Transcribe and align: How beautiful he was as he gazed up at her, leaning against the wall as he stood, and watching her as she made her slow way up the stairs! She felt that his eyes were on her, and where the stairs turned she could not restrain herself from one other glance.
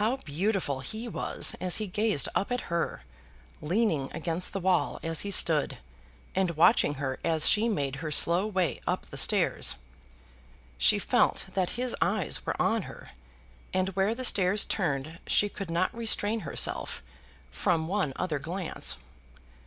How 0.00 0.16
beautiful 0.16 0.80
he 0.80 1.06
was 1.06 1.54
as 1.60 1.76
he 1.76 1.86
gazed 1.86 2.30
up 2.34 2.50
at 2.50 2.70
her, 2.72 3.02
leaning 3.60 4.10
against 4.12 4.54
the 4.54 4.58
wall 4.60 4.98
as 5.02 5.20
he 5.20 5.30
stood, 5.30 5.76
and 6.34 6.52
watching 6.52 6.94
her 6.94 7.20
as 7.22 7.46
she 7.46 7.68
made 7.68 7.96
her 7.96 8.10
slow 8.10 8.46
way 8.46 8.80
up 8.86 9.04
the 9.04 9.18
stairs! 9.18 9.76
She 10.78 10.98
felt 10.98 11.44
that 11.52 11.76
his 11.76 11.94
eyes 12.00 12.46
were 12.46 12.56
on 12.58 12.84
her, 12.84 13.10
and 13.74 13.90
where 13.90 14.14
the 14.14 14.24
stairs 14.24 14.64
turned 14.64 15.18
she 15.26 15.50
could 15.50 15.70
not 15.70 15.94
restrain 15.94 16.40
herself 16.40 17.02
from 17.50 17.86
one 17.86 18.14
other 18.16 18.38
glance. 18.38 18.96